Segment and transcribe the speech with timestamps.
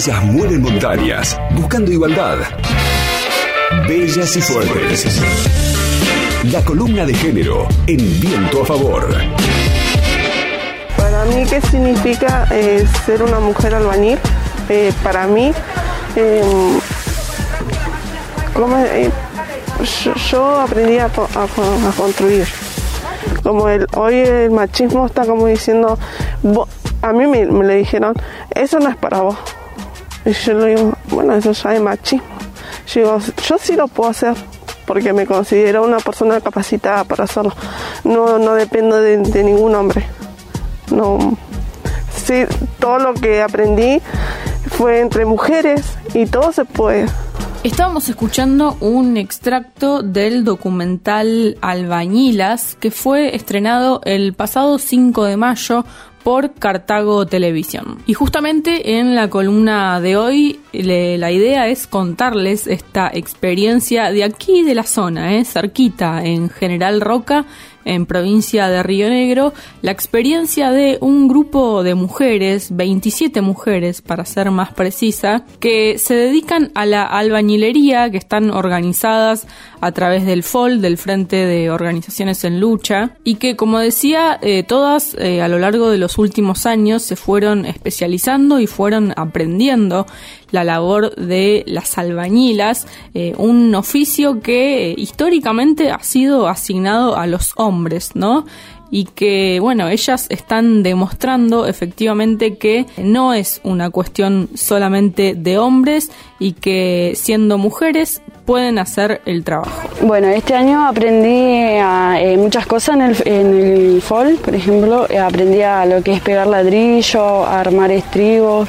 [0.00, 2.38] Ellas mueven montañas, buscando igualdad.
[3.86, 5.20] Bellas y fuertes.
[6.50, 9.14] La columna de género en viento a favor.
[10.96, 14.18] Para mí, ¿qué significa eh, ser una mujer albañil?
[14.70, 15.52] Eh, para mí,
[16.16, 16.70] eh,
[20.30, 22.48] yo, aprendí a, construir.
[23.42, 25.98] Como el, hoy el machismo está como diciendo,
[27.02, 28.14] a mí me, le dijeron,
[28.54, 29.36] eso no es para vos.
[30.24, 32.26] Y yo le digo, bueno, eso ya es machismo.
[32.86, 34.34] Yo yo sí lo puedo hacer
[34.86, 37.52] porque me considero una persona capacitada para hacerlo.
[38.04, 40.04] No, no dependo de, de ningún hombre.
[40.90, 41.36] No,
[42.12, 42.44] sí,
[42.78, 44.00] todo lo que aprendí
[44.70, 45.82] fue entre mujeres
[46.14, 47.06] y todo se puede.
[47.62, 55.84] Estábamos escuchando un extracto del documental Albañilas que fue estrenado el pasado 5 de mayo
[56.22, 57.98] por Cartago Televisión.
[58.06, 64.62] Y justamente en la columna de hoy la idea es contarles esta experiencia de aquí
[64.62, 65.44] de la zona, ¿eh?
[65.44, 67.46] cerquita en General Roca,
[67.84, 74.24] en provincia de Río Negro, la experiencia de un grupo de mujeres, 27 mujeres para
[74.24, 79.46] ser más precisa, que se dedican a la albañilería, que están organizadas
[79.80, 84.62] a través del FOL, del Frente de Organizaciones en Lucha, y que, como decía, eh,
[84.62, 90.06] todas eh, a lo largo de los últimos años se fueron especializando y fueron aprendiendo
[90.50, 97.52] la labor de las albañilas, eh, un oficio que históricamente ha sido asignado a los
[97.56, 98.46] hombres, ¿no?
[98.90, 106.10] y que, bueno, ellas están demostrando efectivamente que no es una cuestión solamente de hombres
[106.38, 109.88] y que siendo mujeres pueden hacer el trabajo.
[110.02, 115.62] Bueno, este año aprendí eh, muchas cosas en el, en el FOL, por ejemplo, aprendí
[115.62, 118.68] a lo que es pegar ladrillo, a armar estribos,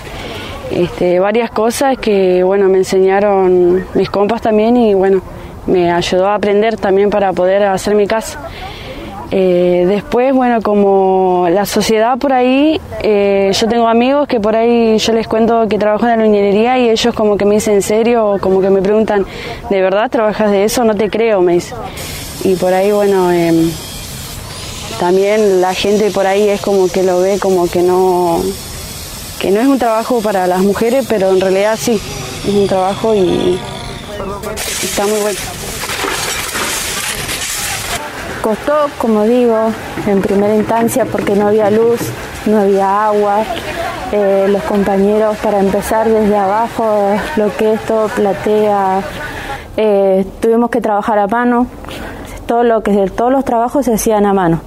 [0.71, 5.21] este, varias cosas que, bueno, me enseñaron mis compas también y, bueno,
[5.67, 8.39] me ayudó a aprender también para poder hacer mi casa.
[9.33, 14.97] Eh, después, bueno, como la sociedad por ahí, eh, yo tengo amigos que por ahí
[14.97, 17.81] yo les cuento que trabajo en la ingeniería y ellos como que me dicen en
[17.81, 19.25] serio, como que me preguntan,
[19.69, 20.83] ¿de verdad trabajas de eso?
[20.83, 21.77] No te creo, me dicen.
[22.43, 23.71] Y por ahí, bueno, em,
[24.99, 28.41] también la gente por ahí es como que lo ve como que no,
[29.41, 31.99] que no es un trabajo para las mujeres, pero en realidad sí,
[32.47, 33.59] es un trabajo y
[34.83, 35.39] está muy bueno.
[38.43, 39.71] Costó, como digo,
[40.05, 41.99] en primera instancia porque no había luz,
[42.45, 43.43] no había agua.
[44.11, 49.01] Eh, los compañeros para empezar desde abajo, lo que es todo platea,
[49.75, 51.65] eh, tuvimos que trabajar a mano,
[52.45, 54.61] todo lo que todos los trabajos se hacían a mano.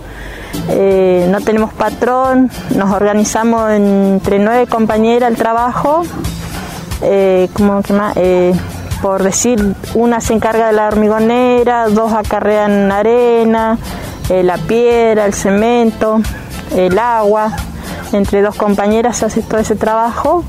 [0.69, 6.03] Eh, no tenemos patrón, nos organizamos entre nueve compañeras al trabajo,
[7.01, 8.15] que más,
[9.05, 13.77] por decir, una se encarga de la hormigonera, dos acarrean arena,
[14.31, 16.23] eh, la piedra, el cemento,
[16.75, 17.53] el agua.
[18.13, 20.43] Entre dos compañeras se hace todo ese trabajo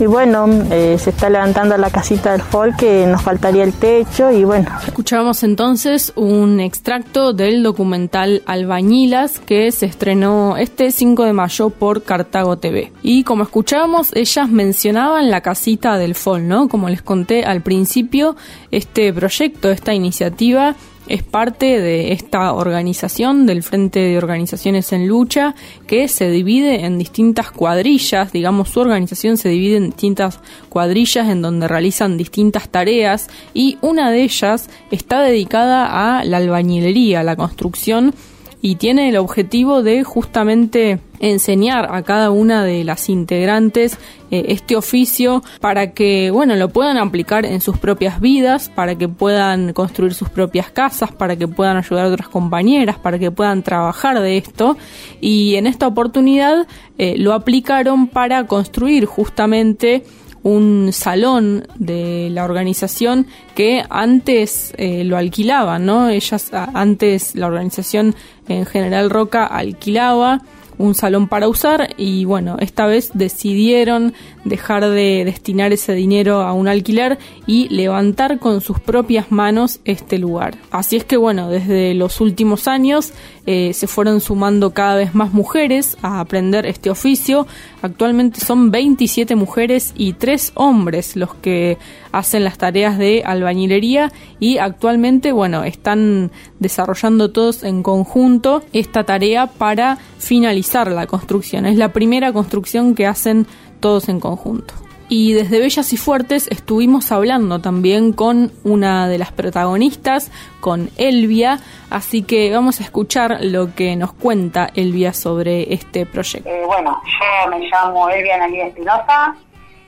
[0.00, 4.30] y bueno, eh, se está levantando la casita del folk que nos faltaría el techo
[4.30, 4.68] y bueno.
[4.86, 12.04] Escuchábamos entonces un extracto del documental Albañilas que se estrenó este 5 de mayo por
[12.04, 12.92] Cartago TV.
[13.02, 16.68] Y como escuchábamos, ellas mencionaban la casita del folk, ¿no?
[16.68, 18.36] Como les conté al principio,
[18.70, 20.76] este proyecto, esta iniciativa
[21.08, 25.54] es parte de esta organización del Frente de Organizaciones en Lucha
[25.86, 31.42] que se divide en distintas cuadrillas, digamos su organización se divide en distintas cuadrillas en
[31.42, 38.14] donde realizan distintas tareas y una de ellas está dedicada a la albañilería, la construcción
[38.60, 43.98] y tiene el objetivo de justamente enseñar a cada una de las integrantes
[44.30, 49.08] eh, este oficio para que bueno lo puedan aplicar en sus propias vidas para que
[49.08, 53.62] puedan construir sus propias casas para que puedan ayudar a otras compañeras para que puedan
[53.62, 54.76] trabajar de esto
[55.20, 56.66] y en esta oportunidad
[56.98, 60.04] eh, lo aplicaron para construir justamente
[60.42, 66.08] un salón de la organización que antes eh, lo alquilaban, ¿no?
[66.08, 68.14] Ellas antes la organización
[68.48, 70.40] en General Roca alquilaba
[70.78, 74.14] un salón para usar y bueno, esta vez decidieron
[74.44, 80.18] dejar de destinar ese dinero a un alquiler y levantar con sus propias manos este
[80.18, 80.56] lugar.
[80.70, 83.12] Así es que bueno, desde los últimos años
[83.46, 87.46] eh, se fueron sumando cada vez más mujeres a aprender este oficio.
[87.80, 91.78] Actualmente son 27 mujeres y 3 hombres los que
[92.10, 99.46] hacen las tareas de albañilería y actualmente, bueno, están desarrollando todos en conjunto esta tarea
[99.46, 101.66] para finalizar la construcción.
[101.66, 103.46] Es la primera construcción que hacen
[103.80, 104.87] todos en conjunto.
[105.10, 111.60] Y desde Bellas y Fuertes estuvimos hablando también con una de las protagonistas, con Elvia,
[111.88, 116.50] así que vamos a escuchar lo que nos cuenta Elvia sobre este proyecto.
[116.50, 119.34] Eh, bueno, yo me llamo Elvia Analia Espinosa,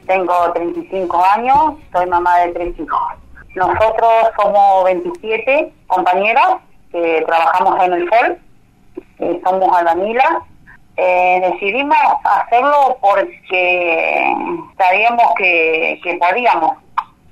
[0.06, 3.00] tengo 35 años, soy mamá de tres hijos.
[3.54, 6.56] Nosotros somos 27 compañeras
[6.90, 8.38] que trabajamos en el FOL,
[9.18, 10.49] eh, somos albañilas
[11.02, 14.36] eh, decidimos hacerlo porque
[14.76, 16.76] sabíamos que, que podíamos,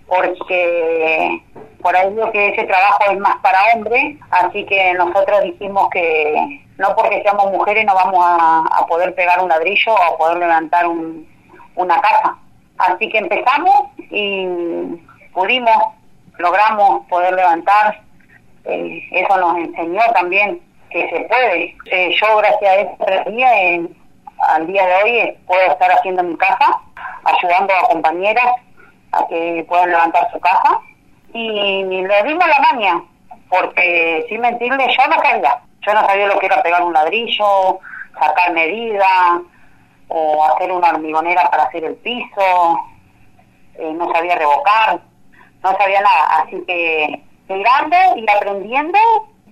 [0.07, 1.43] porque
[1.83, 6.65] por ahí lo que ese trabajo es más para hombres, así que nosotros dijimos que
[6.79, 10.87] no porque seamos mujeres no vamos a, poder pegar un ladrillo o a poder levantar
[11.75, 12.39] una casa.
[12.79, 14.47] Así que empezamos y
[15.35, 15.77] pudimos,
[16.39, 18.01] logramos poder levantar,
[18.65, 21.77] eh, eso nos enseñó también que se puede.
[21.87, 23.51] Eh, yo, gracias a esta día,
[24.51, 26.81] al día de hoy, puedo estar haciendo mi casa,
[27.25, 28.53] ayudando a compañeras
[29.13, 30.81] a que puedan levantar su casa.
[31.33, 33.03] Y le dimos la maña,
[33.49, 35.61] porque sin mentirle, yo no sabía.
[35.87, 37.79] Yo no sabía lo que era pegar un ladrillo,
[38.19, 39.43] sacar medidas,
[40.09, 42.81] o hacer una hormigonera para hacer el piso,
[43.75, 45.01] eh, no sabía revocar,
[45.63, 46.43] no sabía nada.
[46.43, 48.99] Así que mirando y aprendiendo,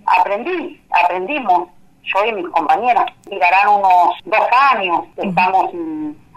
[0.07, 1.69] aprendí, aprendimos,
[2.03, 3.07] yo y mis compañeras.
[3.29, 5.71] Llegarán unos dos años que estamos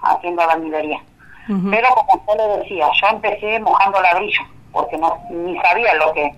[0.03, 1.01] haciendo albañilería.
[1.71, 6.31] Pero como usted le decía, yo empecé mojando ladrillo, porque no ni sabía lo que...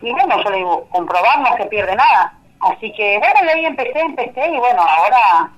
[0.00, 2.32] Y bueno, yo le digo, comprobar no se pierde nada.
[2.60, 5.50] Así que bueno, de ahí empecé, empecé y bueno, ahora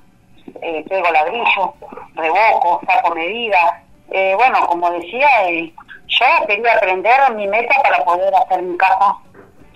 [0.62, 1.74] eh, pego ladrillo,
[2.14, 3.74] revoco, saco medidas.
[4.10, 5.72] Eh, bueno, como decía, eh,
[6.08, 9.16] yo quería aprender mi meta para poder hacer mi casa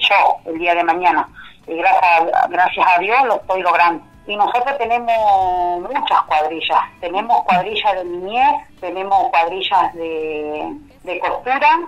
[0.08, 1.28] yo el día de mañana.
[1.66, 4.04] Y gracias, gracias a Dios lo estoy logrando.
[4.26, 6.80] Y nosotros tenemos muchas cuadrillas.
[7.00, 11.80] Tenemos cuadrillas de niñez, tenemos cuadrillas de, de costura,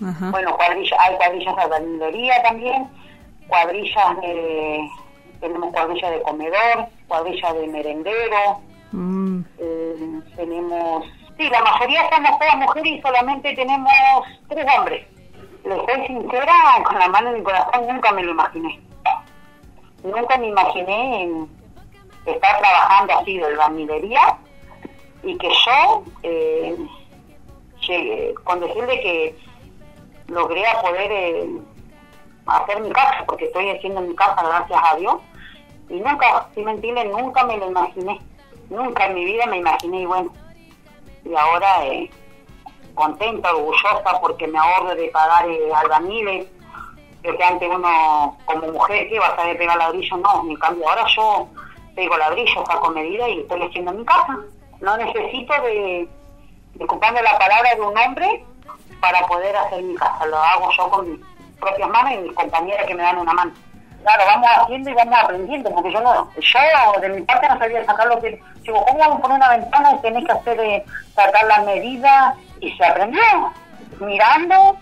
[0.00, 2.88] bueno, cuadrillas, hay cuadrillas de albañilería también,
[3.48, 4.88] cuadrillas de,
[5.40, 8.60] tenemos cuadrillas de comedor, cuadrillas de merendero,
[8.92, 9.40] mm.
[9.58, 11.04] eh, tenemos,
[11.36, 13.92] sí, la mayoría somos todas mujeres y solamente tenemos
[14.48, 15.06] tres hombres
[15.68, 16.54] le soy sincera,
[16.84, 18.80] con la mano en mi corazón, nunca me lo imaginé.
[20.02, 21.48] Nunca me imaginé en
[22.24, 24.38] estar trabajando así de albañilería
[25.22, 26.76] y que yo eh,
[27.86, 29.38] llegué, con decirle que
[30.28, 31.48] logré a poder eh,
[32.46, 35.16] hacer mi casa, porque estoy haciendo mi casa gracias a Dios,
[35.90, 38.20] y nunca, si me entienden, nunca me lo imaginé,
[38.70, 40.32] nunca en mi vida me imaginé, y bueno,
[41.24, 42.10] y ahora eh,
[42.98, 46.46] contenta, orgullosa porque me ahorro de pagar eh, albañiles,
[47.22, 51.04] que antes uno como mujer que va a saber pegar ladrillo, no, en cambio ahora
[51.14, 51.48] yo
[51.94, 54.38] pego ladrillo, saco medida y estoy haciendo mi casa.
[54.80, 56.08] No necesito de,
[56.74, 58.44] de la palabra de un hombre
[59.00, 61.20] para poder hacer mi casa, lo hago yo con mis
[61.58, 63.52] propias manos y mis compañeras que me dan una mano.
[64.02, 67.84] Claro, vamos haciendo y vamos aprendiendo, porque yo no, yo de mi parte no sabía
[67.84, 70.84] sacar lo que, digo, ¿cómo vamos a poner una ventana y tenés que hacer, eh,
[71.14, 72.36] sacar las medidas?
[72.60, 73.22] Y se aprendió,
[74.00, 74.76] mirando,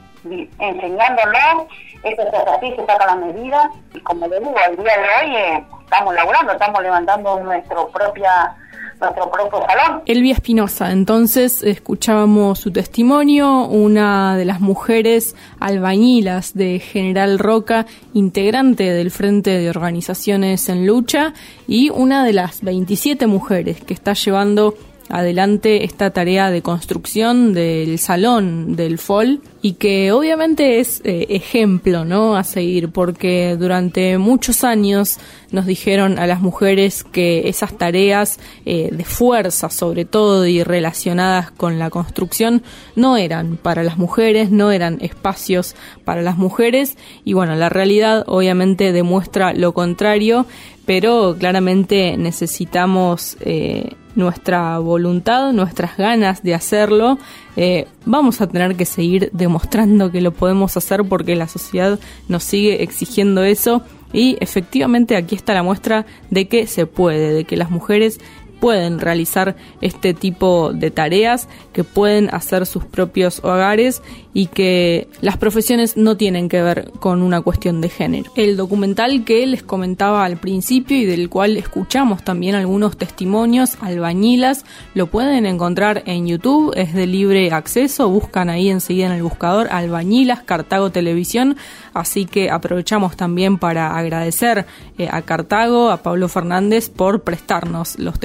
[0.59, 1.69] enseñándolo,
[2.03, 5.37] esto es así, se saca las medidas, y como le digo, al día de hoy
[5.37, 8.57] eh, estamos laburando, estamos levantando nuestra propia
[9.01, 10.03] nuestro propio salón.
[10.07, 18.85] Elvia Espinosa, entonces escuchábamos su testimonio, una de las mujeres albañilas de General Roca, integrante
[18.85, 21.35] del Frente de Organizaciones en Lucha
[21.67, 24.75] y una de las 27 mujeres que está llevando
[25.09, 32.05] adelante esta tarea de construcción del salón del FOL y que obviamente es eh, ejemplo
[32.05, 32.37] ¿no?
[32.37, 35.19] a seguir porque durante muchos años
[35.51, 41.51] nos dijeron a las mujeres que esas tareas eh, de fuerza sobre todo y relacionadas
[41.51, 42.63] con la construcción
[42.95, 48.25] no eran para las mujeres, no eran espacios para las mujeres y bueno, la realidad
[48.27, 50.47] obviamente demuestra lo contrario
[50.87, 57.19] pero claramente necesitamos eh, nuestra voluntad, nuestras ganas de hacerlo.
[57.57, 62.43] Eh, vamos a tener que seguir demostrando que lo podemos hacer porque la sociedad nos
[62.43, 63.83] sigue exigiendo eso
[64.13, 68.21] y efectivamente aquí está la muestra de que se puede, de que las mujeres
[68.61, 75.37] pueden realizar este tipo de tareas, que pueden hacer sus propios hogares y que las
[75.39, 78.31] profesiones no tienen que ver con una cuestión de género.
[78.37, 84.65] El documental que les comentaba al principio y del cual escuchamos también algunos testimonios, albañilas,
[84.95, 89.69] lo pueden encontrar en YouTube, es de libre acceso, buscan ahí enseguida en el buscador
[89.71, 91.57] albañilas Cartago Televisión,
[91.95, 94.67] así que aprovechamos también para agradecer
[94.99, 98.19] eh, a Cartago, a Pablo Fernández por prestarnos los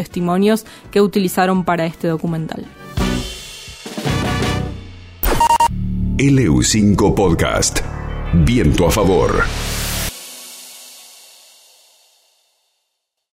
[0.91, 2.65] que utilizaron para este documental.
[6.17, 7.79] LU5 Podcast.
[8.33, 9.43] Viento a favor.